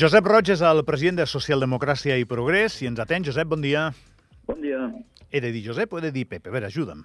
Josep 0.00 0.24
Roig 0.24 0.48
és 0.48 0.60
el 0.64 0.80
president 0.88 1.18
de 1.18 1.24
Socialdemocràcia 1.28 2.14
i 2.16 2.24
Progrés. 2.24 2.78
Si 2.78 2.88
ens 2.88 3.02
atén, 3.02 3.26
Josep, 3.26 3.50
bon 3.50 3.60
dia. 3.60 3.90
Bon 4.48 4.56
dia. 4.62 4.86
He 5.28 5.44
de 5.44 5.52
dir 5.52 5.60
Josep 5.66 5.92
o 5.92 6.00
he 6.00 6.06
de 6.06 6.14
dir 6.14 6.24
Pepe? 6.30 6.48
A 6.48 6.54
veure, 6.54 6.70
ajuda'm. 6.72 7.04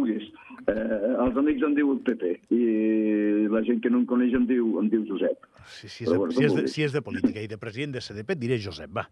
Vulguis. 0.00 0.28
Eh, 0.68 1.14
els 1.24 1.38
amics 1.40 1.64
em 1.66 1.76
diuen 1.76 2.00
Pepe 2.06 2.34
i 2.54 2.60
la 3.52 3.62
gent 3.66 3.80
que 3.84 3.92
no 3.92 4.02
em 4.02 4.06
coneix 4.08 4.34
em 4.36 4.46
diu, 4.48 4.72
em 4.80 4.88
diu 4.92 5.04
Josep. 5.08 5.48
Si, 5.70 5.88
si, 5.88 6.06
és, 6.06 6.10
de, 6.10 6.30
si, 6.34 6.44
és 6.46 6.56
de, 6.56 6.64
si 6.72 6.86
és 6.86 6.96
de 6.96 7.02
política 7.04 7.42
i 7.44 7.50
de 7.50 7.58
president 7.60 7.94
de 7.96 8.02
CDP, 8.04 8.34
et 8.34 8.42
diré 8.42 8.58
Josep, 8.62 8.92
va. 8.96 9.06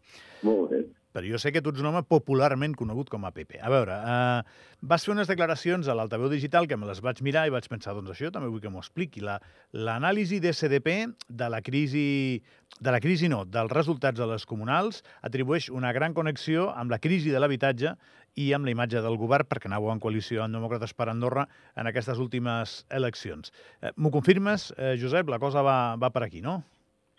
Molt 0.47 0.73
bé. 0.73 0.83
Però 1.19 1.27
jo 1.35 1.39
sé 1.43 1.51
que 1.51 1.59
tu 1.61 1.73
ets 1.73 1.81
un 1.83 1.89
home 1.91 2.05
popularment 2.07 2.77
conegut 2.79 3.09
com 3.11 3.25
a 3.27 3.33
Pepe. 3.35 3.59
A 3.59 3.69
veure, 3.73 3.91
eh, 3.99 4.43
vas 4.87 5.03
fer 5.05 5.11
unes 5.17 5.27
declaracions 5.27 5.89
a 5.91 5.95
l'altaveu 5.99 6.29
digital 6.31 6.69
que 6.71 6.77
me 6.79 6.87
les 6.87 7.01
vaig 7.03 7.19
mirar 7.27 7.47
i 7.49 7.51
vaig 7.51 7.67
pensar, 7.69 7.95
doncs 7.97 8.13
això 8.15 8.31
també 8.31 8.47
vull 8.49 8.61
que 8.63 8.71
m'ho 8.71 8.79
expliqui. 8.79 9.21
La- 9.21 9.41
L'anàlisi 9.75 10.39
de 10.41 10.53
CDP 10.55 11.09
de 11.29 11.49
la 11.51 11.61
crisi, 11.61 12.41
de 12.81 12.91
la 12.95 13.01
crisi 13.01 13.29
no, 13.29 13.45
dels 13.45 13.73
resultats 13.73 14.17
de 14.19 14.27
les 14.31 14.47
comunals 14.47 15.03
atribueix 15.23 15.69
una 15.71 15.91
gran 15.93 16.15
connexió 16.15 16.71
amb 16.71 16.91
la 16.95 17.01
crisi 17.01 17.31
de 17.35 17.41
l'habitatge 17.41 17.97
i 18.37 18.53
amb 18.55 18.65
la 18.65 18.71
imatge 18.71 19.03
del 19.03 19.17
govern, 19.19 19.49
perquè 19.51 19.67
anàveu 19.67 19.91
en 19.91 19.99
coalició 19.99 20.45
amb 20.45 20.55
Demòcrates 20.55 20.95
per 20.95 21.09
Andorra 21.11 21.49
en 21.75 21.87
aquestes 21.91 22.19
últimes 22.23 22.85
eleccions. 22.91 23.51
Eh, 23.83 23.91
M'ho 23.97 24.13
confirmes, 24.15 24.73
eh, 24.79 24.95
Josep? 25.01 25.29
La 25.29 25.41
cosa 25.41 25.63
va, 25.63 25.97
va 25.97 26.11
per 26.11 26.23
aquí, 26.23 26.41
no? 26.41 26.63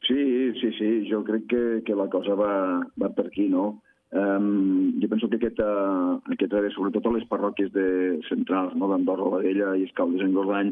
Sí, 0.07 0.53
sí, 0.61 0.71
sí, 0.79 1.09
jo 1.11 1.23
crec 1.27 1.43
que, 1.51 1.81
que 1.85 1.93
la 1.93 2.07
cosa 2.07 2.33
va, 2.33 2.79
va 2.95 3.09
per 3.13 3.27
aquí, 3.27 3.49
no? 3.51 3.81
Um, 4.11 4.99
jo 4.99 5.07
penso 5.07 5.29
que 5.29 5.37
aquest, 5.37 5.59
uh, 5.61 6.17
aquest 6.33 6.53
haver, 6.53 6.71
sobretot 6.73 7.05
a 7.05 7.11
les 7.13 7.25
parròquies 7.29 7.69
de 7.75 7.85
centrals 8.25 8.73
no? 8.73 8.89
d'Andorra, 8.89 9.27
la 9.35 9.41
Vella 9.43 9.75
i 9.77 9.85
Escaldes 9.85 10.23
en 10.25 10.33
Gordany, 10.33 10.71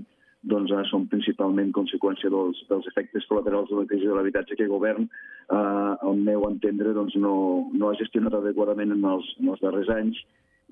doncs 0.50 0.74
uh, 0.74 0.82
són 0.90 1.06
principalment 1.12 1.70
conseqüència 1.76 2.32
dels, 2.34 2.64
dels 2.72 2.90
efectes 2.90 3.30
col·laterals 3.30 3.70
de 3.70 3.78
la 3.78 3.86
crisi 3.92 4.10
de 4.10 4.18
l'habitatge 4.18 4.58
que 4.58 4.66
el 4.66 4.74
govern, 4.74 5.06
uh, 5.54 5.94
al 6.02 6.18
meu 6.18 6.48
entendre, 6.50 6.96
doncs, 6.98 7.14
no, 7.22 7.36
no 7.78 7.92
ha 7.92 8.00
gestionat 8.02 8.40
adequadament 8.40 8.98
en 8.98 9.06
els, 9.06 9.30
en 9.38 9.54
els 9.54 9.62
darrers 9.62 9.94
anys 9.94 10.18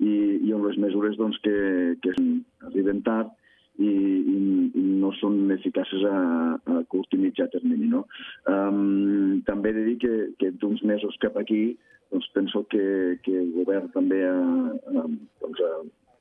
i, 0.02 0.12
i 0.42 0.50
amb 0.50 0.66
les 0.66 0.82
mesures 0.82 1.14
doncs, 1.22 1.38
que, 1.46 1.56
que 2.02 2.18
arriben 2.66 3.04
tard 3.06 3.30
i, 3.86 3.94
i, 4.34 4.38
i 4.80 4.84
no 5.02 5.12
són 5.20 5.38
eficaces 5.54 6.04
a, 6.10 6.18
a 6.76 6.82
curt 6.92 7.14
i 7.16 7.20
mitjà 7.22 7.48
termini. 7.52 7.88
No? 7.92 8.04
Um, 8.50 9.42
també 9.48 9.72
he 9.72 9.78
de 9.78 9.86
dir 9.90 9.96
que, 10.04 10.14
que 10.40 10.52
d'uns 10.60 10.82
mesos 10.86 11.18
cap 11.22 11.38
aquí 11.40 11.76
doncs 12.10 12.28
penso 12.34 12.64
que, 12.70 13.18
que 13.24 13.34
el 13.34 13.50
govern 13.56 13.88
també 13.94 14.20
ha, 14.28 14.36
ha, 14.94 15.06
doncs 15.42 15.62
ha, 15.64 15.72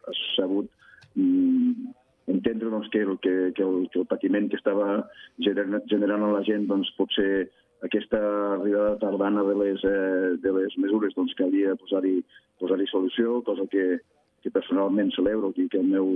ha 0.09 0.15
sabut 0.35 0.69
mm, 1.13 1.91
entendre 2.33 2.71
doncs, 2.73 2.89
que, 2.89 3.03
el, 3.05 3.17
que, 3.19 3.35
que, 3.55 3.63
el, 3.63 3.85
que 3.93 4.01
el 4.01 4.07
patiment 4.09 4.49
que 4.49 4.57
estava 4.57 5.05
generant, 5.45 5.85
generant 5.91 6.25
a 6.25 6.33
la 6.33 6.41
gent 6.47 6.65
doncs, 6.71 6.89
potser 6.97 7.45
aquesta 7.85 8.19
arribada 8.55 8.97
tardana 9.01 9.43
de 9.45 9.55
les, 9.61 9.83
eh, 9.85 10.33
de 10.41 10.53
les 10.57 10.77
mesures 10.81 11.13
doncs, 11.17 11.35
calia 11.37 11.75
posar-hi 11.81 12.17
posar 12.61 12.79
solució, 12.89 13.41
cosa 13.45 13.67
que, 13.69 13.99
que 14.41 14.53
personalment 14.53 15.11
celebro 15.13 15.51
i 15.55 15.67
que 15.69 15.81
el 15.81 15.91
meu, 15.91 16.15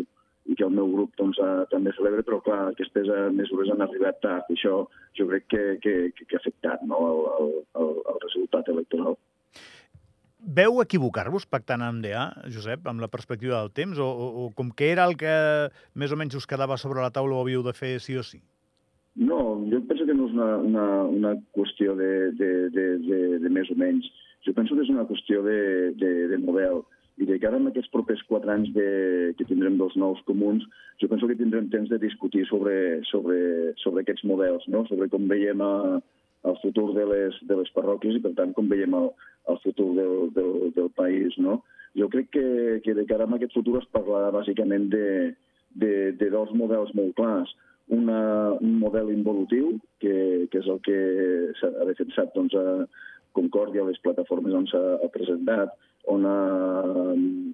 que 0.55 0.65
el 0.65 0.73
meu 0.73 0.89
grup 0.91 1.15
doncs, 1.19 1.39
eh, 1.43 1.65
també 1.71 1.93
celebra, 1.97 2.23
però 2.25 2.39
clar, 2.45 2.59
aquestes 2.71 3.09
eh, 3.09 3.25
mesures 3.35 3.69
han 3.73 3.83
arribat 3.85 4.19
tard 4.23 4.49
i 4.49 4.57
això 4.57 4.83
jo 5.17 5.27
crec 5.29 5.47
que, 5.51 5.63
que, 5.83 5.95
que, 6.15 6.25
que 6.25 6.37
ha 6.37 6.41
afectat 6.41 6.85
no, 6.89 6.99
el, 7.09 7.49
el, 7.81 7.91
el, 8.13 8.21
resultat 8.25 8.71
electoral. 8.73 9.17
Veu 10.59 10.79
equivocar-vos 10.81 11.45
pactant 11.51 11.83
amb 11.83 12.01
DA, 12.05 12.29
Josep, 12.53 12.87
amb 12.87 13.03
la 13.03 13.11
perspectiva 13.11 13.59
del 13.59 13.73
temps? 13.75 13.99
O, 13.99 14.07
o, 14.07 14.29
o 14.45 14.47
com 14.55 14.71
que 14.71 14.93
era 14.93 15.05
el 15.09 15.17
que 15.19 15.33
més 15.99 16.15
o 16.15 16.17
menys 16.19 16.39
us 16.39 16.47
quedava 16.49 16.79
sobre 16.79 17.03
la 17.03 17.11
taula 17.11 17.35
ho 17.35 17.43
havíeu 17.43 17.65
de 17.65 17.75
fer 17.75 17.97
sí 17.99 18.15
o 18.17 18.23
sí? 18.23 18.39
No, 19.19 19.59
jo 19.67 19.81
penso 19.89 20.05
que 20.07 20.15
no 20.15 20.29
és 20.29 20.37
una, 20.37 20.49
una, 20.63 20.85
una 21.03 21.33
qüestió 21.57 21.95
de, 21.99 22.31
de, 22.39 22.51
de, 22.71 22.85
de, 23.03 23.19
de 23.43 23.51
més 23.51 23.69
o 23.69 23.75
menys. 23.75 24.07
Jo 24.47 24.55
penso 24.55 24.77
que 24.77 24.85
és 24.85 24.93
una 24.93 25.03
qüestió 25.09 25.43
de, 25.43 25.59
de, 25.99 26.13
de 26.31 26.39
model 26.39 26.85
i 27.19 27.27
de 27.27 27.37
cara 27.43 27.59
a 27.59 27.65
aquests 27.67 27.91
propers 27.91 28.21
quatre 28.29 28.51
anys 28.53 28.69
de, 28.75 28.85
que 29.37 29.47
tindrem 29.47 29.75
dels 29.79 29.95
nous 29.99 30.21
comuns, 30.27 30.63
jo 31.01 31.09
penso 31.11 31.27
que 31.27 31.35
tindrem 31.39 31.67
temps 31.71 31.89
de 31.91 31.99
discutir 31.99 32.45
sobre, 32.47 33.01
sobre, 33.11 33.39
sobre 33.83 34.05
aquests 34.05 34.23
models, 34.29 34.63
no? 34.71 34.85
sobre 34.87 35.09
com 35.11 35.27
veiem 35.27 35.59
a, 35.61 35.99
el 36.47 36.55
futur 36.61 36.93
de 36.95 37.03
les, 37.09 37.35
de 37.49 37.57
les 37.59 37.71
parròquies 37.75 38.15
i, 38.15 38.23
per 38.23 38.31
tant, 38.37 38.53
com 38.55 38.71
veiem 38.71 38.95
el, 38.95 39.09
el 39.51 39.59
futur 39.65 39.89
del, 39.97 40.15
del, 40.35 40.53
del 40.77 40.89
país. 40.95 41.35
No? 41.43 41.59
Jo 41.99 42.07
crec 42.11 42.31
que, 42.37 42.47
que 42.85 42.95
de 42.95 43.05
cara 43.09 43.27
a 43.27 43.35
aquest 43.35 43.55
futur 43.57 43.79
es 43.81 43.89
parlarà 43.95 44.31
bàsicament 44.35 44.87
de, 44.93 45.09
de, 45.75 45.93
de 46.19 46.31
dos 46.31 46.53
models 46.55 46.95
molt 46.95 47.17
clars. 47.19 47.51
Una, 47.89 48.53
un 48.61 48.77
model 48.79 49.09
involutiu, 49.11 49.73
que, 49.99 50.47
que 50.53 50.59
és 50.61 50.67
el 50.69 50.79
que 50.85 50.97
s'ha 51.59 51.71
defensat 51.89 52.35
doncs, 52.35 52.55
a 52.55 52.85
Concòrdia, 53.33 53.85
les 53.85 53.99
plataformes 54.01 54.55
on 54.57 54.67
s'ha 54.69 54.81
ha 55.01 55.09
presentat, 55.13 55.73
on 56.09 56.25
eh, 56.25 57.49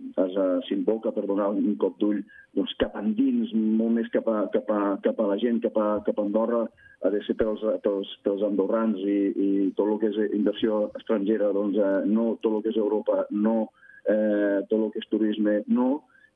s'invoca 0.68 1.12
per 1.12 1.26
donar 1.28 1.52
un 1.52 1.76
cop 1.82 1.98
d'ull 2.00 2.22
doncs, 2.56 2.74
cap 2.80 2.96
endins, 3.00 3.52
molt 3.54 3.96
més 3.98 4.10
cap 4.14 4.28
a, 4.32 4.46
cap 4.54 4.70
a, 4.72 4.82
cap 5.04 5.20
a 5.20 5.30
la 5.32 5.38
gent, 5.42 5.60
cap 5.64 5.78
a, 5.78 5.88
cap 6.08 6.20
a 6.20 6.26
Andorra, 6.26 6.64
ha 7.04 7.12
de 7.12 7.22
ser 7.28 7.36
pels, 7.38 7.62
pels, 7.84 8.12
pels 8.26 8.44
andorrans 8.48 9.02
i, 9.04 9.20
i 9.36 9.50
tot 9.78 9.92
el 9.92 10.00
que 10.02 10.12
és 10.14 10.36
inversió 10.38 10.86
estrangera, 11.00 11.52
doncs, 11.56 11.78
eh, 11.78 12.04
no, 12.10 12.34
tot 12.42 12.58
el 12.58 12.66
que 12.66 12.72
és 12.74 12.80
Europa, 12.82 13.26
no, 13.32 13.58
eh, 14.08 14.62
tot 14.70 14.80
el 14.80 14.92
que 14.94 15.04
és 15.04 15.12
turisme, 15.12 15.60
no, 15.68 15.90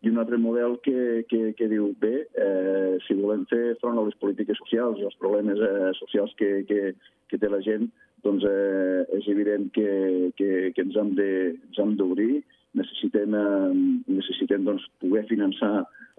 i 0.03 0.11
un 0.11 0.19
altre 0.21 0.37
model 0.39 0.77
que, 0.83 1.25
que, 1.31 1.53
que 1.57 1.67
diu, 1.71 1.89
bé, 1.99 2.13
eh, 2.39 2.99
si 3.07 3.17
volem 3.19 3.43
fer 3.51 3.75
front 3.81 3.99
a 3.99 4.05
les 4.07 4.15
polítiques 4.21 4.59
socials 4.61 4.99
i 4.99 5.07
als 5.07 5.17
problemes 5.19 5.59
eh, 5.59 5.89
socials 5.99 6.35
que, 6.39 6.51
que, 6.69 6.93
que 7.31 7.39
té 7.39 7.49
la 7.51 7.59
gent, 7.65 7.89
doncs 8.25 8.45
eh, 8.47 9.03
és 9.17 9.27
evident 9.31 9.69
que, 9.75 9.89
que, 10.37 10.49
que 10.75 10.85
ens 10.85 10.97
hem 10.99 11.95
d'obrir, 11.99 12.43
necessitem, 12.77 13.33
eh, 13.33 13.71
necessitem 14.13 14.67
doncs, 14.67 14.85
poder 15.01 15.25
finançar 15.29 15.73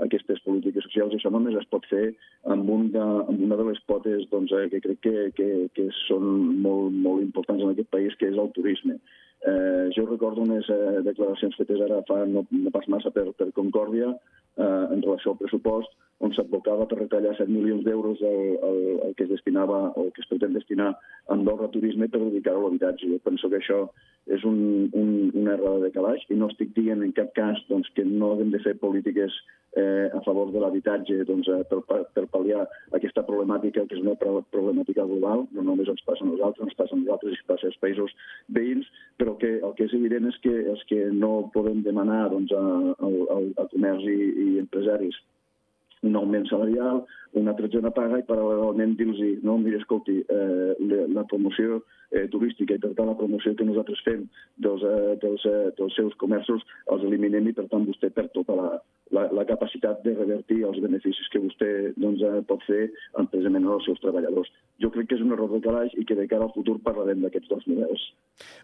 aquestes 0.05 0.41
polítiques 0.47 0.85
socials 0.89 1.15
això 1.15 1.31
només 1.33 1.57
es 1.61 1.69
pot 1.71 1.85
fer 1.91 2.11
amb, 2.49 2.69
un 2.73 2.89
de, 2.95 3.03
amb 3.03 3.43
una 3.47 3.59
de 3.61 3.67
les 3.69 3.81
potes 3.91 4.27
doncs, 4.33 4.53
eh, 4.57 4.69
que 4.73 4.83
crec 4.85 5.01
que, 5.07 5.17
que, 5.37 5.49
que 5.77 5.89
són 6.07 6.27
molt, 6.65 6.95
molt 7.07 7.25
importants 7.25 7.63
en 7.63 7.75
aquest 7.75 7.91
país, 7.95 8.17
que 8.19 8.31
és 8.33 8.39
el 8.41 8.53
turisme. 8.57 8.99
Eh, 9.41 9.89
jo 9.97 10.05
recordo 10.05 10.45
unes 10.45 10.67
eh, 10.69 11.01
declaracions 11.07 11.57
fetes 11.57 11.81
ara 11.81 12.03
fa 12.09 12.25
no, 12.29 12.45
no 12.53 12.73
pas 12.75 12.89
massa 12.93 13.13
per, 13.15 13.31
per 13.39 13.49
Concòrdia 13.57 14.11
eh, 14.13 14.85
en 14.93 15.01
relació 15.01 15.33
al 15.33 15.41
pressupost, 15.41 15.95
on 16.21 16.35
s'advocava 16.37 16.85
per 16.89 16.99
retallar 17.01 17.33
7 17.39 17.49
milions 17.49 17.85
d'euros 17.85 18.21
el, 18.21 18.41
el, 18.69 18.81
el 19.07 19.15
que 19.17 19.25
es 19.25 19.31
destinava 19.33 19.81
o 19.97 20.11
que 20.13 20.21
es 20.21 20.29
pretén 20.29 20.53
destinar 20.53 20.91
a 20.93 21.33
Andorra 21.33 21.71
Turisme 21.73 22.11
per 22.13 22.21
dedicar-ho 22.21 22.61
a 22.61 22.65
l'habitatge. 22.67 23.09
Jo 23.09 23.21
penso 23.25 23.49
que 23.49 23.61
això 23.61 23.87
és 24.29 24.45
un, 24.45 24.91
un, 24.93 25.31
una 25.33 25.55
errada 25.57 25.81
de 25.87 25.91
calaix 25.95 26.27
i 26.29 26.37
no 26.37 26.51
estic 26.53 26.75
dient 26.77 27.01
en 27.07 27.15
cap 27.17 27.33
cas 27.39 27.63
doncs, 27.71 27.89
que 27.97 28.05
no 28.05 28.35
haguem 28.35 28.53
de 28.53 28.61
fer 28.67 28.77
polítiques 28.83 29.39
eh, 29.81 30.11
a 30.13 30.21
favor 30.27 30.53
de 30.53 30.61
l'habitatge 30.61 31.25
doncs, 31.25 31.49
eh, 31.49 31.65
per, 31.73 32.05
per 32.13 32.27
pal·liar 32.35 32.67
aquesta 33.01 33.25
problemàtica, 33.25 33.87
que 33.89 33.97
és 33.97 34.05
una 34.05 34.19
pro- 34.21 34.45
problemàtica 34.53 35.09
global, 35.09 35.47
no 35.57 35.65
només 35.65 35.89
ens 35.89 36.05
passa 36.05 36.27
a 36.27 36.29
nosaltres, 36.29 36.69
ens 36.69 36.79
passa 36.83 36.97
a 36.99 37.01
nosaltres 37.01 37.41
i 37.41 37.49
passa 37.49 37.71
als 37.73 37.81
països 37.81 38.15
veïns, 38.53 38.93
però 39.17 39.39
que 39.41 39.57
el 39.57 39.75
que 39.79 39.89
és 39.89 39.97
evident 39.97 40.29
és 40.29 40.39
que 40.45 40.55
els 40.75 40.85
que 40.93 41.07
no 41.17 41.51
podem 41.57 41.81
demanar 41.87 42.27
doncs, 42.35 42.53
a, 42.53 42.65
a, 43.01 43.43
a 43.65 43.69
comerç 43.73 44.05
i, 44.05 44.19
i 44.45 44.49
empresaris 44.67 45.17
un 46.03 46.17
augment 46.17 46.47
salarial, 46.49 47.05
una 47.37 47.55
tretzena 47.55 47.93
paga 47.95 48.19
i 48.19 48.27
paral·lelament 48.27 48.97
dir-los 48.99 49.21
no, 49.47 49.57
mira, 49.61 49.79
escolti, 49.79 50.17
eh, 50.33 50.73
la, 51.13 51.25
promoció 51.29 51.83
eh, 52.11 52.27
turística 52.33 52.75
i 52.75 52.81
per 52.83 52.95
tant 52.97 53.11
la 53.11 53.17
promoció 53.19 53.53
que 53.55 53.67
nosaltres 53.69 54.01
fem 54.07 54.25
dels, 54.65 54.83
eh, 54.83 55.19
dels, 55.23 55.45
eh, 55.47 55.69
dels 55.77 55.99
seus 55.99 56.17
comerços 56.23 56.65
els 56.91 57.05
eliminem 57.07 57.51
i 57.51 57.55
per 57.57 57.69
tant 57.71 57.85
vostè 57.87 58.11
perd 58.17 58.33
tota 58.35 58.57
la, 58.59 58.71
la, 59.15 59.27
la 59.37 59.47
capacitat 59.47 60.03
de 60.07 60.17
revertir 60.17 60.63
els 60.67 60.81
beneficis 60.83 61.29
que 61.33 61.43
vostè 61.45 61.71
doncs, 62.01 62.25
eh, 62.25 62.41
pot 62.49 62.65
fer 62.67 62.89
en 63.21 63.29
precisament 63.31 63.69
als 63.69 63.87
seus 63.89 64.01
treballadors. 64.03 64.51
Jo 64.83 64.91
crec 64.95 65.11
que 65.11 65.21
és 65.21 65.25
un 65.25 65.37
error 65.37 65.53
de 65.53 65.61
calaix 65.65 65.95
i 66.01 66.07
que 66.09 66.17
de 66.19 66.27
cara 66.31 66.49
al 66.49 66.55
futur 66.57 66.79
parlarem 66.83 67.21
d'aquests 67.27 67.53
dos 67.53 67.69
models. 67.69 68.09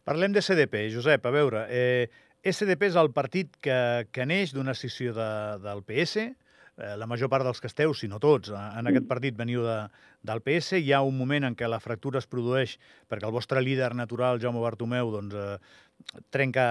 Parlem 0.08 0.32
de 0.32 0.42
CDP, 0.42 0.88
Josep, 0.96 1.28
a 1.28 1.34
veure, 1.34 1.66
eh, 1.68 2.08
SDP 2.46 2.88
és 2.88 2.98
el 2.98 3.12
partit 3.14 3.54
que, 3.62 3.78
que 4.14 4.26
neix 4.26 4.52
d'una 4.54 4.74
escissió 4.76 5.12
de, 5.14 5.30
del 5.62 5.82
PS, 5.86 6.30
eh, 6.76 6.94
la 6.98 7.08
major 7.08 7.30
part 7.32 7.46
dels 7.46 7.60
que 7.62 7.70
esteu, 7.70 7.94
si 7.94 8.08
no 8.08 8.20
tots, 8.22 8.52
eh, 8.52 8.66
en 8.80 8.90
aquest 8.90 9.08
partit 9.08 9.36
veniu 9.38 9.64
de, 9.66 9.78
del 10.26 10.42
PS. 10.44 10.80
Hi 10.82 10.92
ha 10.92 11.02
un 11.06 11.16
moment 11.18 11.48
en 11.48 11.56
què 11.58 11.68
la 11.70 11.80
fractura 11.82 12.20
es 12.22 12.28
produeix 12.30 12.76
perquè 13.10 13.28
el 13.28 13.34
vostre 13.34 13.62
líder 13.64 13.94
natural, 13.98 14.40
Jaume 14.42 14.62
Bartomeu, 14.64 15.10
doncs, 15.14 15.34
eh, 15.34 16.20
trenca 16.30 16.68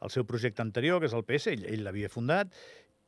el 0.00 0.14
seu 0.14 0.26
projecte 0.28 0.62
anterior, 0.62 1.00
que 1.00 1.10
és 1.10 1.16
el 1.16 1.26
PS, 1.26 1.54
ell 1.54 1.68
ell 1.72 1.86
l'havia 1.86 2.12
fundat, 2.12 2.50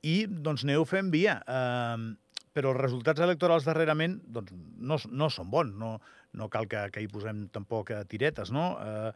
i 0.07 0.25
doncs 0.27 0.67
aneu 0.67 0.87
fent 0.89 1.11
via. 1.15 1.41
Eh, 1.47 2.15
però 2.57 2.73
els 2.73 2.81
resultats 2.81 3.21
electorals 3.21 3.67
darrerament 3.69 4.17
doncs, 4.33 4.53
no, 4.81 4.97
no 5.13 5.29
són 5.33 5.51
bons, 5.53 5.75
no, 5.77 5.97
no 6.41 6.49
cal 6.53 6.69
que, 6.71 6.87
que 6.93 7.03
hi 7.05 7.09
posem 7.13 7.47
tampoc 7.53 7.93
eh, 7.93 8.05
tiretes, 8.09 8.53
no? 8.55 8.71
Eh, 8.81 9.11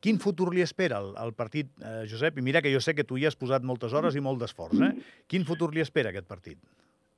quin 0.00 0.20
futur 0.22 0.50
li 0.54 0.64
espera 0.64 0.98
al, 1.00 1.12
al 1.20 1.32
partit, 1.36 1.70
eh, 1.80 2.04
Josep? 2.10 2.38
I 2.38 2.44
mira 2.44 2.62
que 2.64 2.72
jo 2.72 2.80
sé 2.80 2.94
que 2.96 3.06
tu 3.06 3.18
hi 3.20 3.26
has 3.28 3.38
posat 3.38 3.66
moltes 3.66 3.94
hores 3.96 4.16
i 4.16 4.24
molt 4.24 4.40
d'esforç, 4.42 4.80
eh? 4.86 4.92
Quin 5.28 5.44
futur 5.48 5.72
li 5.74 5.84
espera 5.84 6.12
aquest 6.12 6.28
partit? 6.28 6.58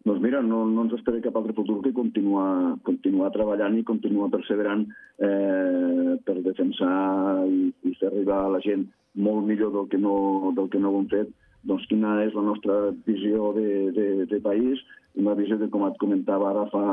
Doncs 0.02 0.18
mira, 0.18 0.40
no, 0.42 0.64
no 0.66 0.82
ens 0.82 0.96
espera 0.96 1.20
cap 1.22 1.36
altre 1.38 1.54
futur 1.54 1.78
que 1.84 1.92
continuar, 1.94 2.74
continuar 2.82 3.30
treballant 3.34 3.76
i 3.78 3.84
continuar 3.86 4.32
perseverant 4.32 4.88
eh, 5.22 6.16
per 6.26 6.40
defensar 6.42 7.46
i, 7.46 7.68
i 7.86 7.94
fer 8.00 8.10
arribar 8.10 8.40
a 8.42 8.50
la 8.56 8.62
gent 8.64 8.88
molt 9.14 9.46
millor 9.46 9.70
del 9.76 9.86
que 9.92 10.00
no, 10.02 10.16
del 10.56 10.68
que 10.72 10.80
no 10.82 10.90
ho 10.90 11.02
hem 11.02 11.08
fet, 11.12 11.30
doncs 11.70 11.86
quina 11.86 12.16
és 12.24 12.34
la 12.34 12.42
nostra 12.48 12.78
visió 13.06 13.52
de, 13.54 13.68
de, 13.94 14.06
de 14.26 14.40
país, 14.42 14.82
una 15.22 15.36
visió 15.38 15.60
que, 15.60 15.70
com 15.70 15.86
et 15.86 15.98
comentava 16.02 16.50
ara 16.50 16.66
fa, 16.72 16.86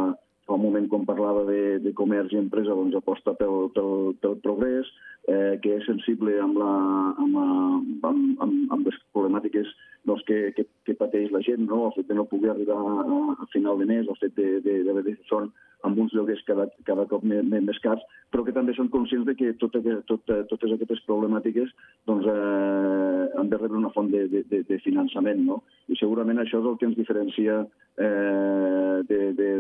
fa 0.50 0.58
un 0.58 0.66
moment 0.66 0.90
quan 0.90 1.06
parlava 1.06 1.46
de, 1.46 1.78
de 1.84 1.94
comerç 1.94 2.34
i 2.34 2.42
empresa, 2.42 2.74
doncs 2.74 2.98
aposta 2.98 3.36
pel, 3.38 3.70
pel, 3.76 4.16
pel 4.24 4.36
progrés, 4.42 4.90
eh, 5.30 5.60
que 5.62 5.76
és 5.78 5.86
sensible 5.86 6.34
amb, 6.42 6.58
la, 6.58 6.74
amb, 7.22 7.38
la, 7.38 7.46
amb, 8.10 8.42
amb, 8.42 8.58
amb 8.74 8.90
les 8.90 8.98
problemàtiques 9.14 9.70
doncs, 10.10 10.24
que, 10.26 10.40
que, 10.58 10.66
que 10.88 10.98
pateix 10.98 11.30
la 11.36 11.44
gent, 11.46 11.68
no? 11.70 11.86
el 11.88 11.96
fet 11.98 12.10
de 12.10 12.18
no 12.18 12.26
poder 12.30 12.54
arribar 12.56 12.80
a, 12.82 13.20
a 13.46 13.50
final 13.54 13.78
de 13.78 13.90
mes, 13.90 14.08
el 14.10 14.18
fet 14.22 14.34
d'haver 14.40 14.64
de, 14.66 14.78
de, 14.90 15.04
de, 15.12 15.18
són 15.30 15.52
amb 15.88 16.00
uns 16.02 16.12
lloguers 16.16 16.42
cada, 16.48 16.66
cada 16.88 17.06
cop 17.08 17.24
més, 17.24 17.46
més 17.48 17.80
cars, 17.84 18.02
però 18.34 18.44
que 18.44 18.56
també 18.56 18.74
són 18.76 18.90
conscients 18.92 19.28
de 19.28 19.36
que 19.40 19.54
tot, 19.62 19.78
tot, 20.10 20.26
totes 20.52 20.74
aquestes 20.76 21.04
problemàtiques 21.08 21.72
doncs, 22.10 22.28
eh, 22.28 22.79
han 23.40 23.50
de 23.50 23.58
rebre 23.58 23.78
una 23.78 23.92
font 23.96 24.10
de, 24.12 24.28
de, 24.32 24.64
de 24.68 24.80
finançament. 24.84 25.42
No? 25.46 25.62
I 25.90 25.98
segurament 26.00 26.42
això 26.42 26.60
és 26.62 26.68
el 26.70 26.78
que 26.80 26.88
ens 26.90 26.98
diferencia 26.98 27.62
eh, 28.00 29.00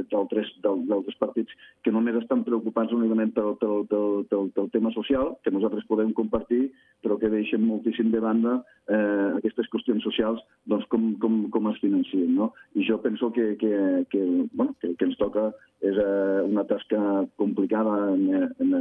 d'altres 0.09 1.17
partits 1.19 1.55
que 1.83 1.93
només 1.93 2.17
estan 2.19 2.43
preocupats 2.47 2.93
únicament 2.95 3.33
pel, 3.35 3.55
pel, 3.61 3.85
pel, 3.89 4.23
pel, 4.29 4.49
pel 4.55 4.69
tema 4.73 4.91
social, 4.95 5.33
que 5.43 5.53
nosaltres 5.53 5.87
podem 5.89 6.13
compartir, 6.17 6.69
però 7.03 7.17
que 7.19 7.31
deixen 7.31 7.65
moltíssim 7.65 8.11
de 8.13 8.21
banda 8.23 8.59
eh, 8.87 9.39
aquestes 9.39 9.69
qüestions 9.73 10.03
socials 10.05 10.43
doncs, 10.69 10.87
com, 10.91 11.13
com, 11.23 11.41
com 11.53 11.71
es 11.71 11.79
financien. 11.83 12.33
No? 12.35 12.51
I 12.75 12.85
jo 12.87 12.99
penso 13.03 13.31
que, 13.35 13.55
que, 13.57 14.05
que, 14.11 14.25
bueno, 14.53 14.75
que, 14.81 14.95
que 14.95 15.09
ens 15.09 15.19
toca 15.19 15.49
és 15.79 15.95
eh, 15.95 16.41
una 16.43 16.65
tasca 16.67 17.25
complicada 17.39 18.13
en, 18.13 18.51
en, 18.59 18.73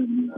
en, 0.00 0.32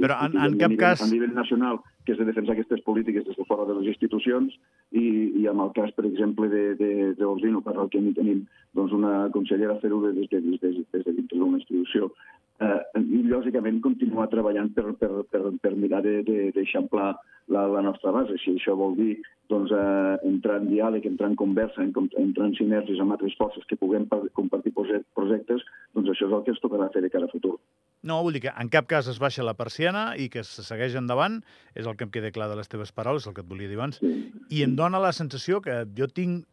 però 0.00 0.18
en, 0.26 0.36
en 0.36 0.58
cap 0.58 0.72
nivell, 0.72 0.80
cas... 0.80 1.04
A 1.04 1.08
nivell 1.10 1.34
nacional, 1.36 1.80
que 2.04 2.14
és 2.14 2.20
de 2.20 2.26
defensar 2.28 2.56
aquestes 2.56 2.82
polítiques 2.86 3.26
des 3.26 3.36
de 3.36 3.46
fora 3.48 3.66
de 3.68 3.76
les 3.78 3.92
institucions, 3.92 4.56
i, 4.90 5.06
i 5.42 5.46
amb 5.50 5.64
el 5.66 5.72
cas, 5.76 5.92
per 5.96 6.06
exemple, 6.08 6.48
de, 6.52 6.64
de, 6.80 6.90
de 7.18 7.28
Orsino, 7.28 7.62
per 7.64 7.76
al 7.76 7.90
que 7.92 8.02
ni 8.02 8.14
tenim 8.16 8.44
doncs, 8.76 8.94
una 8.96 9.28
consellera 9.34 9.78
fer-ho 9.82 10.00
des, 10.06 10.16
de, 10.30 10.40
des, 10.40 10.60
des, 10.62 10.78
des 10.94 11.06
de 11.06 11.16
dintre 11.16 11.38
d'una 11.38 11.60
institució. 11.60 12.10
Eh, 12.60 12.78
I, 13.00 13.22
lògicament, 13.28 13.80
continuar 13.84 14.28
treballant 14.32 14.72
per, 14.76 14.90
per, 15.00 15.10
per, 15.32 15.42
per 15.62 15.76
mirar 15.80 16.02
d'eixamplar 16.04 17.12
la, 17.50 17.66
la 17.66 17.84
nostra 17.86 18.12
base. 18.12 18.36
Si 18.42 18.52
això 18.56 18.76
vol 18.78 18.96
dir 18.98 19.14
doncs, 19.50 19.72
eh, 19.72 20.16
entrar 20.28 20.60
en 20.60 20.68
diàleg, 20.70 21.06
entrar 21.08 21.30
en 21.32 21.38
conversa, 21.40 21.82
entrar 21.84 22.46
en 22.46 22.56
sinergies 22.58 23.00
amb 23.00 23.16
altres 23.16 23.36
forces 23.40 23.64
que 23.68 23.80
puguem 23.80 24.06
compartir 24.38 24.74
projectes, 24.76 25.64
doncs 25.96 26.12
això 26.12 26.28
és 26.28 26.36
el 26.36 26.44
que 26.46 26.54
ens 26.54 26.62
tocarà 26.62 26.90
fer 26.94 27.04
de 27.06 27.12
cara 27.12 27.30
a 27.30 27.32
futur. 27.32 27.56
No, 28.02 28.22
vull 28.24 28.36
dir 28.36 28.46
que 28.46 28.52
en 28.56 28.70
cap 28.72 28.86
cas 28.88 29.08
es 29.12 29.18
baixa 29.20 29.44
la 29.44 29.56
persiana 29.58 30.14
i 30.16 30.30
que 30.32 30.44
se 30.46 30.64
segueix 30.64 30.94
endavant, 30.96 31.40
és 31.76 31.86
el 31.86 31.98
que 31.98 32.06
em 32.06 32.12
queda 32.14 32.32
clar 32.32 32.48
de 32.48 32.56
les 32.56 32.70
teves 32.72 32.94
paraules, 32.96 33.26
el 33.28 33.36
que 33.36 33.44
et 33.44 33.50
volia 33.50 33.68
dir 33.68 33.76
abans, 33.76 34.00
i 34.48 34.62
em 34.64 34.76
dóna 34.78 35.02
la 35.02 35.12
sensació 35.12 35.60
que 35.64 35.82
jo 35.96 36.08
tinc, 36.08 36.46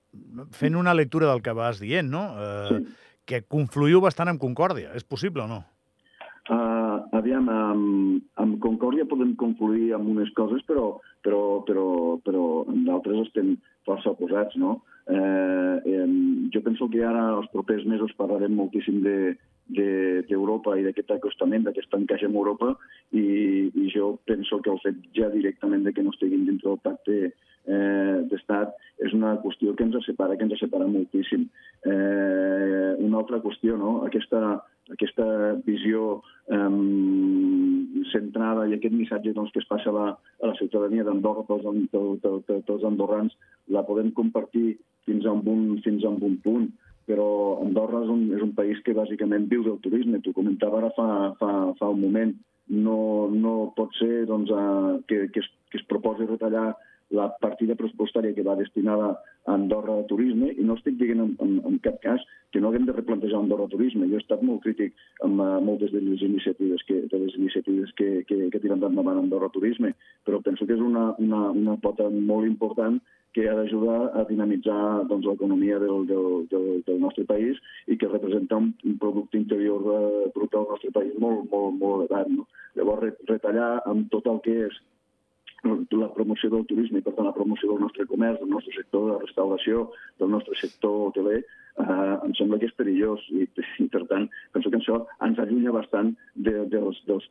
fent 0.51 0.75
una 0.75 0.95
lectura 0.97 1.29
del 1.31 1.43
que 1.45 1.55
vas 1.55 1.79
dient, 1.79 2.09
no? 2.11 2.27
Eh, 2.35 2.67
sí. 2.73 2.83
que 3.27 3.41
confluïu 3.43 3.99
bastant 4.03 4.31
amb 4.31 4.39
Concòrdia. 4.39 4.93
És 4.95 5.03
possible 5.03 5.43
o 5.43 5.49
no? 5.51 5.63
Uh, 6.47 7.03
aviam, 7.19 7.49
amb, 7.51 8.21
amb 8.39 8.59
Concòrdia 8.63 9.07
podem 9.07 9.33
confluir 9.35 9.91
amb 9.95 10.07
unes 10.13 10.31
coses, 10.35 10.63
però, 10.67 10.93
però, 11.27 11.41
però, 11.67 11.87
però 12.23 12.43
en 12.71 12.85
d'altres 12.87 13.25
estem 13.25 13.57
força 13.87 14.13
oposats, 14.15 14.55
no? 14.55 14.77
Eh, 15.07 15.75
eh, 15.87 16.07
jo 16.51 16.61
penso 16.63 16.87
que 16.91 17.03
ara, 17.03 17.29
els 17.37 17.51
propers 17.51 17.85
mesos, 17.87 18.15
parlarem 18.19 18.55
moltíssim 18.55 18.99
de, 19.03 19.17
d'Europa 19.69 20.75
de, 20.75 20.81
i 20.81 20.85
d'aquest 20.87 21.11
acostament, 21.17 21.65
d'aquest 21.65 21.93
encaix 21.97 22.23
amb 22.27 22.39
Europa, 22.39 22.73
i, 23.11 23.67
i 23.73 23.89
jo 23.93 24.15
penso 24.29 24.61
que 24.63 24.71
el 24.71 24.79
fet 24.83 25.03
ja 25.17 25.29
directament 25.33 25.83
de 25.85 25.93
que 25.93 26.05
no 26.05 26.15
estiguin 26.15 26.47
dintre 26.47 26.69
del 26.69 26.81
pacte 26.83 27.17
eh, 27.67 28.17
d'estat 28.31 28.75
és 29.03 29.13
una 29.13 29.35
qüestió 29.43 29.75
que 29.75 29.85
ens 29.85 29.99
separa, 30.05 30.37
que 30.37 30.47
ens 30.47 30.57
separa 30.59 30.87
moltíssim. 30.89 31.45
Eh, 31.85 32.95
una 33.03 33.19
altra 33.21 33.41
qüestió, 33.43 33.77
no? 33.77 34.01
aquesta, 34.07 34.57
aquesta 34.93 35.27
visió 35.67 36.21
eh, 36.53 36.71
centrada 38.13 38.65
i 38.67 38.75
aquest 38.77 38.95
missatge 38.95 39.35
doncs, 39.35 39.51
que 39.53 39.61
es 39.63 39.69
passa 39.69 39.91
a 39.91 39.97
la, 39.97 40.07
a 40.15 40.51
la 40.51 40.57
ciutadania 40.59 41.05
d'Andorra 41.07 41.45
pels, 41.47 41.67
pels, 41.91 42.51
pels 42.67 42.87
andorrans 42.87 43.35
la 43.73 43.83
podem 43.87 44.13
compartir 44.15 44.77
fins 45.07 45.25
a 45.25 45.33
un, 45.35 45.77
fins 45.83 46.03
a 46.03 46.11
un 46.11 46.37
punt 46.43 46.69
però 47.07 47.27
Andorra 47.63 48.03
és 48.03 48.11
un, 48.11 48.25
és 48.35 48.43
un 48.43 48.51
país 48.57 48.81
que 48.83 48.95
bàsicament 48.97 49.47
viu 49.51 49.63
del 49.63 49.79
turisme. 49.83 50.19
T'ho 50.23 50.35
comentava 50.35 50.81
ara 50.81 50.91
fa, 50.97 51.07
fa, 51.39 51.51
fa 51.79 51.91
un 51.93 52.03
moment. 52.03 52.35
No, 52.67 52.99
no 53.31 53.53
pot 53.77 53.95
ser 53.95 54.25
doncs, 54.27 54.51
a, 54.51 54.97
que, 55.07 55.23
que, 55.31 55.43
es, 55.43 55.47
que 55.71 55.79
es 55.79 55.87
proposi 55.87 56.27
retallar 56.27 56.73
la 57.15 57.27
partida 57.41 57.75
pressupostària 57.79 58.35
que 58.35 58.43
va 58.43 58.57
destinada 58.59 59.13
a 59.47 59.53
Andorra 59.53 59.95
a 59.99 60.05
turisme 60.09 60.49
i 60.51 60.63
no 60.67 60.75
estic 60.75 60.97
dient 60.99 61.21
en, 61.23 61.35
en, 61.43 61.53
en 61.69 61.77
cap 61.85 62.01
cas 62.03 62.23
que 62.51 62.59
no 62.59 62.69
haguem 62.69 62.87
de 62.87 62.95
replantejar 62.95 63.39
Andorra 63.39 63.67
turisme. 63.71 64.07
Jo 64.11 64.19
he 64.19 64.23
estat 64.23 64.43
molt 64.43 64.63
crític 64.65 64.95
amb 65.23 65.39
uh, 65.39 65.59
moltes 65.63 65.93
de 65.93 66.01
les 66.03 66.23
iniciatives 66.25 66.83
que, 66.87 67.03
de 67.11 67.19
les 67.21 67.35
iniciatives 67.39 67.93
que, 67.99 68.09
que, 68.27 68.39
que 68.51 68.59
tiren 68.63 68.83
endavant 68.83 69.21
Andorra 69.21 69.51
turisme, 69.53 69.93
però 70.27 70.41
penso 70.43 70.67
que 70.67 70.75
és 70.75 70.83
una, 70.83 71.13
una, 71.23 71.47
una 71.51 71.77
pota 71.83 72.09
molt 72.11 72.47
important 72.49 72.99
que 73.37 73.45
ha 73.47 73.55
d'ajudar 73.55 73.99
a 74.17 74.23
dinamitzar 74.25 75.05
doncs, 75.07 75.27
l'economia 75.29 75.77
del, 75.79 76.07
del, 76.09 76.29
del, 76.51 76.67
del 76.87 76.99
nostre 76.99 77.23
país 77.29 77.59
i 77.85 77.97
que 77.99 78.09
representa 78.09 78.57
un, 78.57 78.71
un 78.83 78.95
producte 78.97 79.37
interior 79.37 79.83
eh, 79.93 80.29
brut 80.33 80.51
del 80.55 80.65
nostre 80.71 80.91
país 80.95 81.13
molt, 81.21 81.45
molt, 81.51 81.77
molt 81.77 82.07
elevat. 82.07 82.31
No? 82.33 82.47
Llavors, 82.79 83.13
retallar 83.29 83.75
amb 83.85 84.09
tot 84.13 84.27
el 84.31 84.41
que 84.47 84.57
és 84.67 84.79
la 85.99 86.09
promoció 86.15 86.49
del 86.53 86.65
turisme 86.69 86.99
i, 86.99 87.05
per 87.05 87.13
tant, 87.15 87.27
la 87.27 87.35
promoció 87.35 87.71
del 87.71 87.83
nostre 87.85 88.05
comerç, 88.09 88.39
del 88.41 88.51
nostre 88.51 88.73
sector 88.75 89.05
de 89.05 89.13
la 89.13 89.21
restauració, 89.23 89.87
del 90.21 90.31
nostre 90.33 90.57
sector 90.61 91.07
hoteler, 91.07 91.39
eh, 91.77 92.15
em 92.25 92.33
sembla 92.39 92.59
que 92.61 92.69
és 92.69 92.75
perillós 92.77 93.23
i, 93.33 93.45
i, 93.45 93.87
per 93.93 94.03
tant, 94.09 94.27
penso 94.55 94.71
que 94.73 94.79
això 94.79 94.99
ens 95.27 95.39
allunya 95.43 95.75
bastant 95.75 96.13
de, 96.35 96.55
de, 96.57 96.65
dels, 96.77 96.99
dels, 97.09 97.29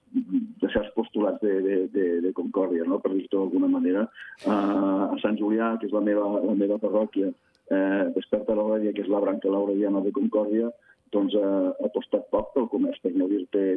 de 0.62 0.72
certs 0.74 0.92
postulats 0.96 1.42
de, 1.42 1.58
de, 1.66 1.80
de, 1.94 2.06
de 2.26 2.32
Concòrdia, 2.36 2.86
no? 2.88 3.00
per 3.02 3.12
dir-ho 3.14 3.32
d'alguna 3.34 3.70
manera. 3.72 4.06
Eh, 4.44 4.50
a 4.52 5.16
Sant 5.24 5.38
Julià, 5.40 5.74
que 5.80 5.90
és 5.90 5.94
la 5.96 6.04
meva, 6.04 6.28
la 6.44 6.56
meva 6.58 6.80
parròquia, 6.82 7.32
eh, 7.70 8.02
Desperta 8.16 8.54
l'Aurèlia, 8.54 8.94
que 8.94 9.04
és 9.04 9.12
la 9.12 9.22
branca 9.24 9.52
laureliana 9.52 10.04
de 10.04 10.14
Concòrdia, 10.14 10.70
doncs 11.16 11.36
ha, 11.40 11.50
apostat 11.88 12.28
poc 12.32 12.52
pel 12.54 12.68
comerç, 12.72 13.00
per 13.02 13.12
no 13.16 13.28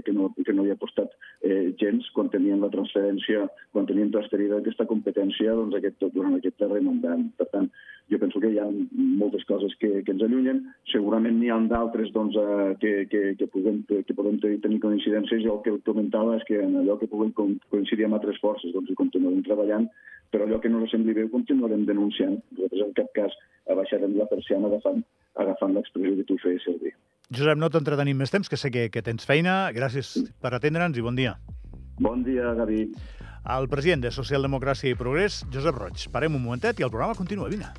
que, 0.05 0.13
no, 0.15 0.29
que 0.46 0.55
no 0.55 0.65
hi 0.65 0.74
ha 0.74 0.77
apostat 0.77 1.13
eh, 1.41 1.72
gens 1.79 2.08
quan 2.15 2.29
tenien 2.34 2.62
la 2.63 2.72
transferència, 2.74 3.46
quan 3.74 3.88
tenien 3.89 4.12
transferida 4.13 4.60
aquesta 4.60 4.88
competència 4.89 5.55
doncs, 5.58 5.77
aquest, 5.79 6.03
durant 6.15 6.36
aquest 6.38 6.60
darrer 6.62 6.81
mandat. 6.86 7.24
Per 7.39 7.48
tant, 7.53 7.69
jo 8.12 8.19
penso 8.22 8.41
que 8.41 8.51
hi 8.53 8.60
ha 8.62 8.67
moltes 9.22 9.46
coses 9.50 9.75
que, 9.81 9.91
que 10.05 10.15
ens 10.15 10.24
allunyen. 10.25 10.62
Segurament 10.93 11.39
n'hi 11.39 11.51
ha 11.53 11.60
d'altres 11.72 12.13
doncs, 12.15 12.38
eh, 12.39 12.69
que, 12.81 12.93
que, 13.12 13.24
que, 13.39 13.50
puguem, 13.53 13.81
que, 13.89 14.01
que 14.08 14.17
podem 14.17 14.39
tenir 14.43 14.81
coincidències. 14.86 15.43
Jo 15.46 15.60
el 15.60 15.65
que 15.65 15.75
comentava 15.88 16.38
és 16.39 16.48
que 16.50 16.62
en 16.63 16.79
allò 16.84 16.98
que 17.00 17.12
puguem 17.12 17.34
coincidir 17.38 18.08
amb 18.08 18.19
altres 18.19 18.41
forces 18.43 18.74
doncs, 18.75 18.89
hi 18.89 19.00
continuarem 19.00 19.46
treballant, 19.48 19.89
però 20.34 20.46
allò 20.46 20.60
que 20.62 20.69
no 20.69 20.84
ens 20.84 20.93
sembli 20.93 21.15
bé 21.17 21.25
ho 21.25 21.34
continuarem 21.34 21.86
denunciant. 21.89 22.39
Nosaltres 22.55 22.88
en 22.88 22.98
cap 23.01 23.13
cas 23.17 23.38
abaixarem 23.69 24.17
la 24.17 24.29
persiana 24.29 24.69
agafant, 24.69 25.05
agafant 25.46 25.77
l'expressió 25.77 26.17
que 26.17 26.27
tu 26.29 26.41
feies 26.41 26.65
servir. 26.65 26.96
Josep, 27.29 27.59
no 27.62 27.67
t'entretenim 27.69 28.17
més 28.17 28.31
temps, 28.33 28.50
que 28.50 28.57
sé 28.57 28.71
que, 28.74 28.88
que 28.89 29.03
tens 29.05 29.27
feina. 29.29 29.69
Gràcies 29.75 30.15
per 30.41 30.50
atendre'ns 30.57 30.98
i 30.98 31.03
bon 31.05 31.17
dia. 31.19 31.36
Bon 32.01 32.24
dia, 32.25 32.55
Gavi. 32.57 32.88
El 33.53 33.69
president 33.69 34.01
de 34.01 34.12
Socialdemocràcia 34.15 34.89
i 34.89 34.98
Progrés, 34.98 35.43
Josep 35.53 35.77
Roig. 35.77 36.07
Parem 36.15 36.39
un 36.39 36.43
momentet 36.48 36.81
i 36.81 36.88
el 36.88 36.89
programa 36.89 37.17
continua. 37.19 37.51
Vine. 37.53 37.69